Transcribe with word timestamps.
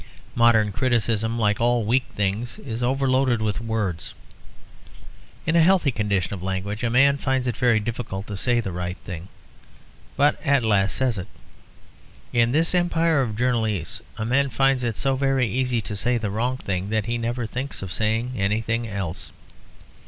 Modern 0.33 0.71
criticism, 0.71 1.37
like 1.37 1.61
all 1.61 1.85
weak 1.85 2.05
things, 2.15 2.57
is 2.57 2.81
overloaded 2.81 3.39
with 3.39 3.61
words. 3.61 4.15
In 5.45 5.55
a 5.55 5.61
healthy 5.61 5.91
condition 5.91 6.33
of 6.33 6.41
language 6.41 6.83
a 6.83 6.89
man 6.89 7.17
finds 7.17 7.45
it 7.45 7.55
very 7.55 7.79
difficult 7.79 8.25
to 8.25 8.35
say 8.35 8.59
the 8.59 8.71
right 8.71 8.97
thing, 9.05 9.27
but 10.17 10.43
at 10.43 10.63
last 10.63 10.95
says 10.95 11.19
it. 11.19 11.27
In 12.33 12.51
this 12.51 12.73
empire 12.73 13.21
of 13.21 13.35
journalese 13.35 14.01
a 14.17 14.25
man 14.25 14.49
finds 14.49 14.83
it 14.83 14.95
so 14.95 15.15
very 15.15 15.45
easy 15.45 15.81
to 15.81 15.95
say 15.95 16.17
the 16.17 16.31
wrong 16.31 16.57
thing 16.57 16.89
that 16.89 17.05
he 17.05 17.19
never 17.19 17.45
thinks 17.45 17.83
of 17.83 17.93
saying 17.93 18.33
anything 18.37 18.87
else. 18.87 19.31